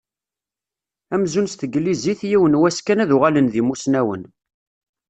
Amzun 1.13 1.47
s 1.51 1.53
teglizit, 1.55 2.21
yiwen 2.29 2.59
wass 2.59 2.77
kan 2.85 3.01
ad 3.03 3.11
uɣalen 3.15 3.47
d 3.53 3.55
imusnawen. 3.61 4.23